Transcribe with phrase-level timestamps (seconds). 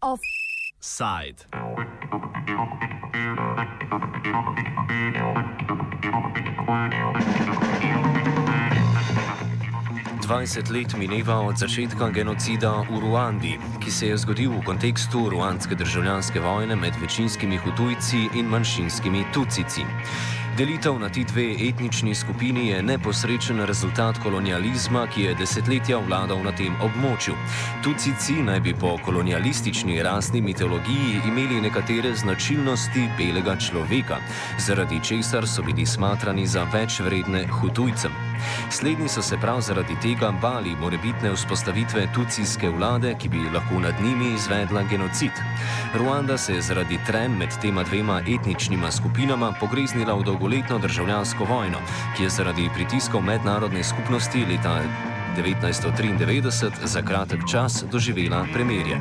[0.00, 1.46] Offside.
[10.26, 15.78] 20 let mineva od začetka genocida v Ruandi, ki se je zgodil v kontekstu ruandske
[15.78, 19.86] državljanske vojne med večinskimi hutujci in manjšinskimi tucici.
[20.56, 26.52] Delitev na ti dve etnični skupini je neposrečen rezultat kolonializma, ki je desetletja vladal na
[26.56, 27.34] tem območju.
[27.84, 34.16] Tucici naj bi po kolonialistični rasni mitologiji imeli nekatere značilnosti belega človeka,
[34.58, 38.16] zaradi česar so bili smatrani za več vredne hutujcem.
[38.70, 43.94] Slednji so se prav zaradi tega bali morebitne vzpostavitve tucijske vlade, ki bi lahko nad
[44.00, 45.32] njimi izvedla genocid.
[45.94, 51.44] Ruanda se je zaradi tren med tema dvema etničnima skupinama pogreznila v dolgo dolgoletno državljansko
[51.44, 51.78] vojno,
[52.16, 54.80] ki je zaradi pritiskov mednarodne skupnosti leta
[55.36, 59.00] 1993 za kratek čas doživela premirje.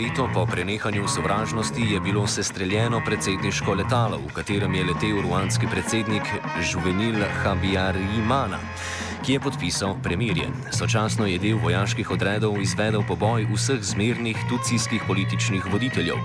[0.00, 6.22] Leto po prenehanju sovražnosti je bilo sestreljeno predsedniško letalo, v katerem je letel ruanski predsednik
[6.72, 8.58] Juvenil Habiarimana
[9.24, 10.48] ki je podpisal premirje.
[10.72, 16.16] Sočasno je del vojaških odredov izvedel poboj vseh zmernih tucijskih političnih voditeljev.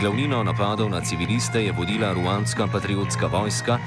[0.00, 3.78] Glavnino napadov na civiliste je vodila ruandska patriotska vojska,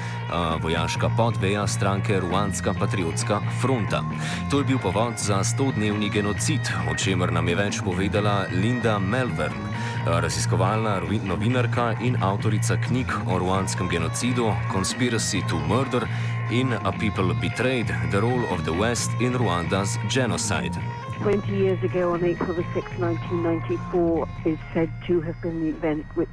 [0.62, 4.02] vojaška podveja stranke Ruandska patriotska fronta.
[4.50, 9.72] To je bil povod za 100-dnevni genocid, o čemer nam je več povedala Linda Melbourne,
[10.06, 16.06] raziskovalna novinarka in avtorica knjig o ruandskem genocidu Conspiracy to Murder
[16.50, 20.76] in A People Betrayed the Role of the West in Rwanda's Genocide.
[21.22, 26.04] 20 years ago, on April the 6th, 1994, is said to have been the event
[26.14, 26.28] which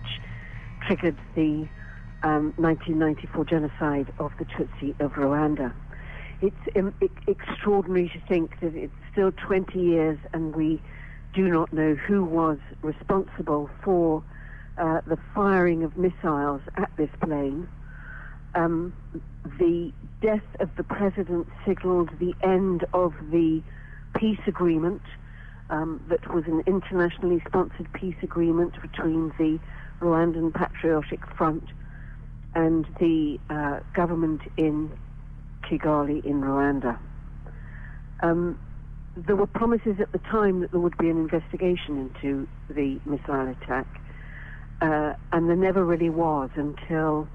[0.85, 1.67] triggered the
[2.21, 5.73] um, 1994 genocide of the Tutsi of Rwanda.
[6.41, 6.93] It's um,
[7.27, 10.79] extraordinary to think that it's still 20 years and we
[11.33, 14.23] do not know who was responsible for
[14.77, 17.67] uh, the firing of missiles at this plane.
[18.55, 18.93] Um,
[19.59, 19.91] the
[20.21, 23.61] death of the president signaled the end of the
[24.15, 25.01] peace agreement
[25.69, 29.59] um, that was an internationally sponsored peace agreement between the
[29.99, 31.63] Rwandan Patriotic Front
[32.55, 34.91] and the uh, government in
[35.63, 36.97] Kigali in Rwanda.
[38.21, 38.59] Um,
[39.15, 43.47] there were promises at the time that there would be an investigation into the missile
[43.47, 43.87] attack,
[44.81, 47.27] uh, and there never really was until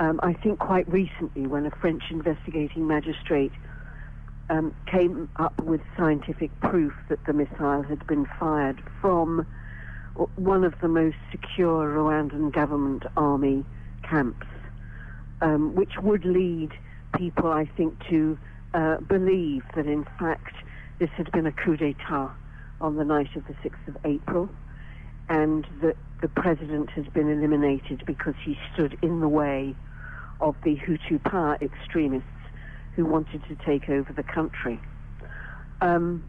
[0.00, 3.52] um, I think quite recently when a French investigating magistrate
[4.50, 9.46] um, came up with scientific proof that the missile had been fired from
[10.36, 13.64] one of the most secure Rwandan government army
[14.02, 14.46] camps,
[15.40, 16.72] um, which would lead
[17.16, 18.38] people, I think, to
[18.74, 20.54] uh, believe that in fact
[20.98, 22.30] this had been a coup d'etat
[22.80, 24.48] on the night of the 6th of April
[25.28, 29.74] and that the president has been eliminated because he stood in the way
[30.40, 32.28] of the Hutu power extremists
[32.94, 34.80] who wanted to take over the country.
[35.80, 36.24] Um,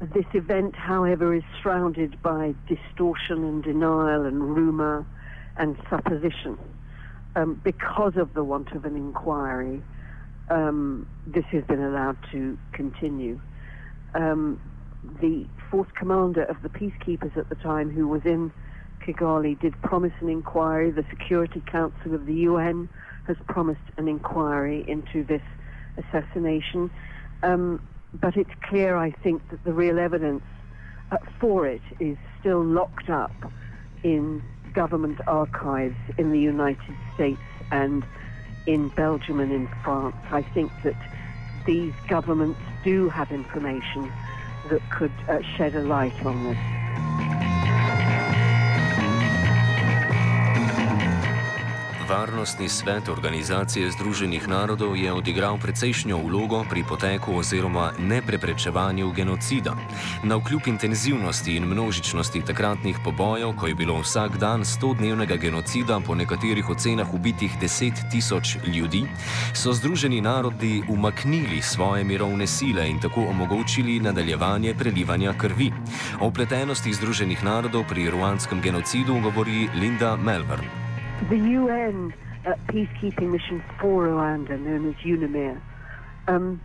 [0.00, 5.06] this event, however, is surrounded by distortion and denial and rumour
[5.56, 6.58] and supposition.
[7.36, 9.82] Um, because of the want of an inquiry,
[10.48, 13.40] um, this has been allowed to continue.
[14.14, 14.60] Um,
[15.20, 18.52] the fourth commander of the peacekeepers at the time, who was in
[19.06, 20.90] Kigali, did promise an inquiry.
[20.90, 22.88] The Security Council of the UN
[23.30, 25.42] has promised an inquiry into this
[25.96, 26.90] assassination.
[27.44, 27.80] Um,
[28.12, 30.42] but it's clear, I think, that the real evidence
[31.12, 33.30] uh, for it is still locked up
[34.02, 34.42] in
[34.74, 38.04] government archives in the United States and
[38.66, 40.16] in Belgium and in France.
[40.32, 40.96] I think that
[41.66, 44.12] these governments do have information
[44.70, 46.79] that could uh, shed a light on this.
[52.10, 59.76] Varnostni svet Organizacije Združenih narodov je odigral precejšnjo vlogo pri poteku oziroma nepreprečevanju genocida.
[60.26, 66.14] Na vkljub intenzivnosti in množičnosti takratnih pobojev, ko je bilo vsak dan 100-dnevnega genocida po
[66.14, 69.06] nekaterih ocenah ubitih 10 tisoč ljudi,
[69.54, 75.70] so Združeni narodi umaknili svoje mirovne sile in tako omogočili nadaljevanje prelivanja krvi.
[76.20, 80.79] O upletenosti Združenih narodov pri ruanskem genocidu govori Linda Melbourne.
[81.28, 82.14] The UN
[82.46, 85.60] uh, peacekeeping mission for Rwanda, known as UNAMIR,
[86.28, 86.60] um,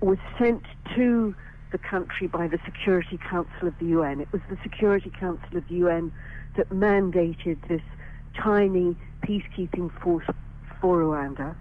[0.00, 0.64] was sent
[0.96, 1.34] to
[1.70, 4.20] the country by the Security Council of the UN.
[4.20, 6.12] It was the Security Council of the UN
[6.56, 7.82] that mandated this
[8.36, 10.26] tiny peacekeeping force
[10.80, 11.54] for Rwanda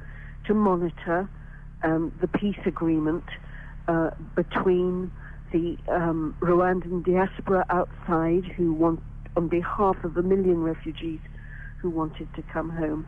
[0.45, 1.29] to monitor
[1.83, 3.25] um, the peace agreement
[3.87, 5.11] uh, between
[5.51, 9.01] the um, Rwandan diaspora outside, who want,
[9.37, 11.19] on behalf of a million refugees
[11.83, 13.05] who wanted to come home,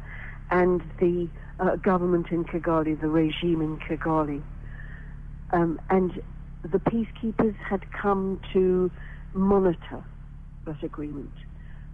[0.52, 1.30] and the
[1.62, 4.44] uh, government in Kigali, the regime in Kigali.
[5.52, 6.22] Um, and
[6.62, 8.92] the peacekeepers had come to
[9.34, 10.04] monitor
[10.66, 11.32] that agreement.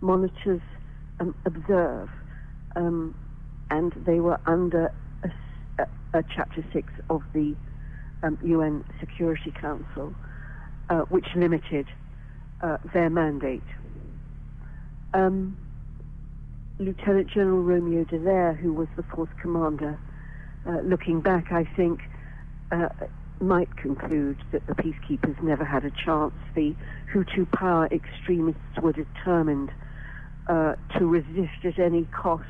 [0.01, 0.62] Monitors
[1.19, 2.10] um, observe,
[2.75, 3.13] um,
[3.69, 4.92] and they were under
[5.24, 7.56] a, a, a Chapter 6 of the
[8.42, 10.16] UN um, Security Council,
[10.89, 11.86] uh, which limited
[12.62, 13.63] uh, their mandate.
[15.13, 15.57] Um,
[16.81, 20.00] Lieutenant General Romeo Dallaire, who was the force commander,
[20.68, 22.01] uh, looking back, I think,
[22.72, 22.89] uh,
[23.39, 26.33] might conclude that the peacekeepers never had a chance.
[26.56, 26.75] The
[27.13, 29.72] Hutu power extremists were determined
[30.48, 32.45] uh, to resist at any cost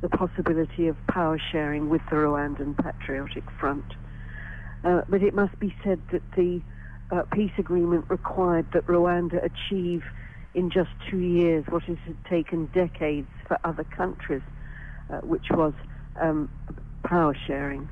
[0.00, 3.84] the possibility of power sharing with the Rwandan Patriotic Front.
[4.82, 6.60] Uh, but it must be said that the
[7.12, 10.02] uh, peace agreement required that Rwanda achieve
[10.54, 14.42] in just two years what it had taken decades for other countries,
[15.10, 15.72] uh, which was
[16.20, 16.48] um,
[17.04, 17.88] power sharing.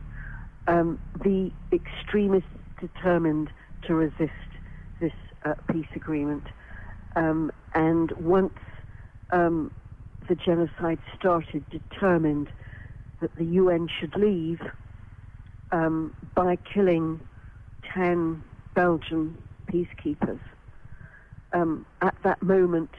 [0.66, 2.49] Um, the extremists
[2.81, 3.50] determined
[3.82, 4.32] to resist
[5.00, 5.12] this
[5.44, 6.44] uh, peace agreement,
[7.16, 8.58] um, and once
[9.31, 9.70] um,
[10.28, 12.49] the genocide started, determined
[13.20, 14.60] that the UN should leave
[15.72, 17.20] um, by killing
[17.94, 18.43] 10
[18.75, 20.40] Belgian peacekeepers.
[21.53, 22.91] Um, at that moment,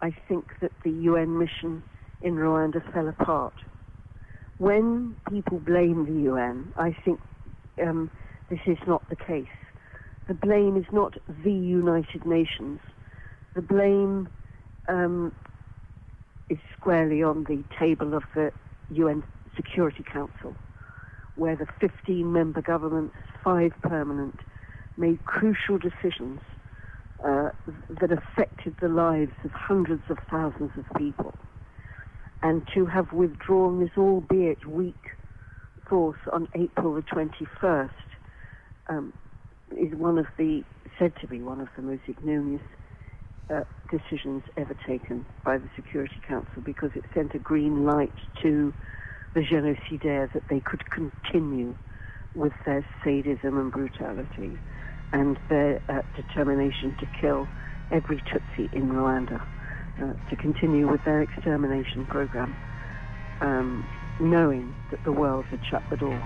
[0.00, 1.82] I think that the UN mission
[2.22, 3.54] in Rwanda fell apart.
[4.58, 7.20] When people blame the UN, I think
[7.82, 8.10] um,
[8.50, 9.46] this is not the case.
[10.26, 12.80] The blame is not the United Nations.
[13.54, 14.28] The blame
[14.88, 15.32] um,
[16.48, 18.52] is squarely on the table of the
[18.90, 19.22] UN
[19.56, 20.54] Security Council
[21.38, 24.34] where the 15 member governments, five permanent,
[24.96, 26.40] made crucial decisions
[27.24, 27.50] uh,
[28.00, 31.34] that affected the lives of hundreds of thousands of people.
[32.42, 34.94] And to have withdrawn this albeit weak
[35.88, 37.90] force on April the 21st
[38.88, 39.12] um,
[39.76, 40.62] is one of the,
[40.98, 42.62] said to be one of the most ignominious
[43.50, 48.12] uh, decisions ever taken by the Security Council because it sent a green light
[48.42, 48.72] to
[49.34, 51.74] the génocidaires that they could continue
[52.34, 54.58] with their sadism and brutality
[55.12, 57.48] and their uh, determination to kill
[57.90, 59.40] every Tutsi in Rwanda,
[60.02, 62.54] uh, to continue with their extermination program,
[63.40, 63.88] um,
[64.20, 66.20] knowing that the world had shut the door.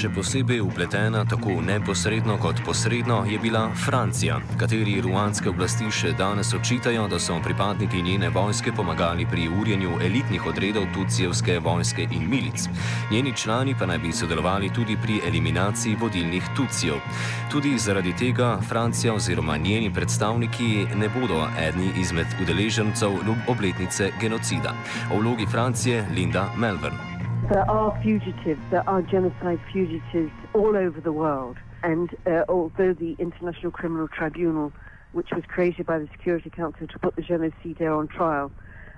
[0.00, 6.54] Še posebej upletena, tako neposredno kot posredno, je bila Francija, kateri ruanske oblasti še danes
[6.56, 12.64] očitajo, da so pripadniki njene vojske pomagali pri urjenju elitnih odredov Tucijevske vojske in milic.
[13.10, 17.04] Njeni člani pa naj bi sodelovali tudi pri eliminaciji vodilnih Tucijev.
[17.52, 23.20] Tudi zaradi tega Francija oziroma njeni predstavniki ne bodo edni izmed udeležencev
[23.52, 24.72] obletnice genocida.
[25.12, 27.09] O vlogi Francije Linda Melbourne.
[27.50, 31.56] There are fugitives, there are genocide fugitives all over the world.
[31.82, 34.72] And uh, although the International Criminal Tribunal,
[35.12, 38.52] which was created by the Security Council to put the genocide there on trial,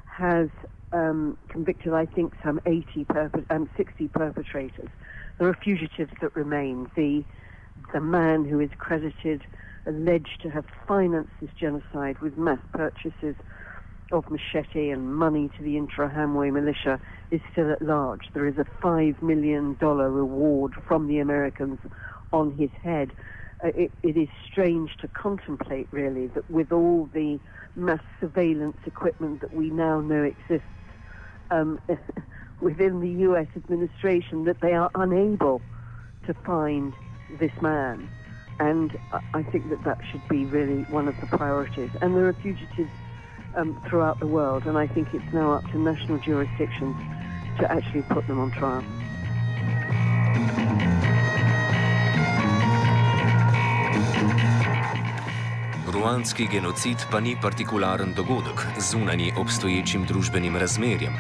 [0.05, 0.51] has
[0.93, 4.91] um, convicted, I think, some 80 perpet- um, 60 perpetrators.
[5.39, 6.91] There are fugitives that remain.
[6.95, 7.25] The,
[7.95, 9.43] the man who is credited,
[9.87, 13.35] alleged to have financed this genocide with mass purchases
[14.13, 17.01] of machete and money to the Interahamwe militia
[17.31, 18.29] is still at large.
[18.35, 21.79] There is a $5 million reward from the Americans
[22.33, 23.11] on his head.
[23.65, 27.41] Uh, it, it is strange to contemplate, really, that with all the
[27.75, 30.67] mass surveillance equipment that we now know exists
[31.51, 31.81] um,
[32.61, 33.49] within the U.S.
[33.57, 35.63] administration, that they are unable
[36.27, 36.93] to find
[37.41, 38.09] this man.
[38.61, 38.97] And
[39.35, 41.91] I think that that should be really one of the priorities.
[42.01, 42.91] And there are fugitives
[43.57, 46.97] um, throughout the world, and I think it's now up to national jurisdictions
[47.59, 49.02] to actually put them on trial.
[56.03, 61.13] Ruandski genocid pa ni partikularen dogodek, zunani obstoječim družbenim razmerjem.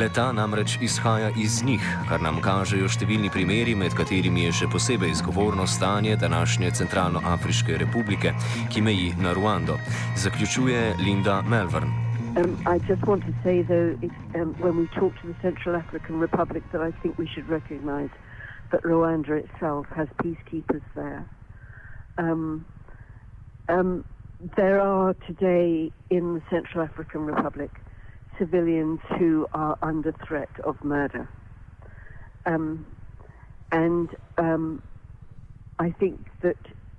[0.00, 5.10] Leta namreč izhaja iz njih, kar nam kažejo številni primeri, med katerimi je še posebej
[5.10, 8.30] izgovorno stanje današnje Centralnoafriške republike,
[8.70, 9.74] ki meji na Ruando,
[10.16, 11.90] zaključuje Linda Melbourne.
[12.38, 13.98] Um, I just want to say, though,
[14.38, 18.14] um, when we talk to the Central African Republic, that I think we should recognise
[18.70, 21.26] that Rwanda itself has peacekeepers there.
[22.18, 22.64] Um,
[23.68, 24.04] um,
[24.56, 27.70] there are today in the Central African Republic
[28.38, 31.28] civilians who are under threat of murder.
[32.46, 32.86] Um,
[33.72, 34.80] and um,
[35.80, 36.56] I think that,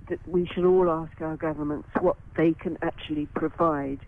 [0.10, 4.00] that we should all ask our governments what they can actually provide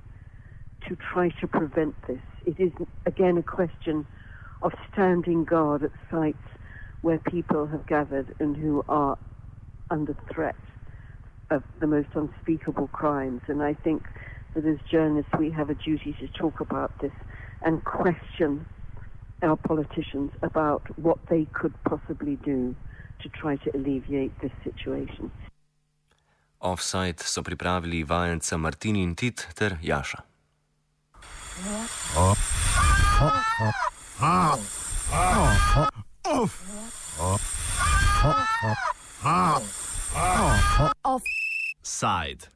[0.90, 2.20] to try to prevent this.
[2.46, 2.74] It is,
[3.06, 4.06] again, a question
[4.62, 6.38] of standing guard at sites
[7.02, 9.18] where people have gathered and who are
[9.90, 10.56] under threat
[11.51, 13.41] of the most unspeakable crimes.
[13.48, 14.01] And I think
[14.55, 17.13] that as journalists we have a duty to talk about this
[17.62, 18.65] and question
[19.43, 22.75] our politicians about what they could possibly do
[23.22, 25.31] to try to alleviate this situation.
[26.60, 30.22] Offside so pripravili vajenca Martin in Tit ter Jaša.
[41.03, 42.48] Offside.